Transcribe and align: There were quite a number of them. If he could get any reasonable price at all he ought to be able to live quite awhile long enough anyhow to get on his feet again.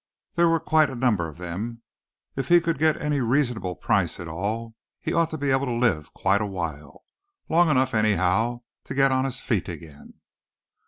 There 0.33 0.47
were 0.49 0.59
quite 0.59 0.89
a 0.89 0.95
number 0.95 1.27
of 1.27 1.37
them. 1.37 1.83
If 2.35 2.47
he 2.47 2.59
could 2.59 2.79
get 2.79 2.99
any 2.99 3.19
reasonable 3.21 3.75
price 3.75 4.19
at 4.19 4.27
all 4.27 4.73
he 4.99 5.13
ought 5.13 5.29
to 5.29 5.37
be 5.37 5.51
able 5.51 5.67
to 5.67 5.71
live 5.75 6.11
quite 6.15 6.41
awhile 6.41 7.03
long 7.49 7.69
enough 7.69 7.93
anyhow 7.93 8.63
to 8.85 8.95
get 8.95 9.11
on 9.11 9.25
his 9.25 9.39
feet 9.39 9.69
again. 9.69 10.15